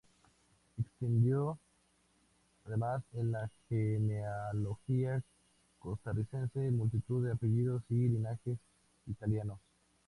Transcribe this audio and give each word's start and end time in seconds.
Existiendo 0.79 1.59
—además— 2.65 3.03
en 3.13 3.31
la 3.33 3.51
genealogía 3.69 5.21
costarricense 5.77 6.71
multitud 6.71 7.23
de 7.23 7.33
apellidos 7.33 7.83
y 7.89 8.07
linajes 8.07 8.57
italianos. 9.05 9.59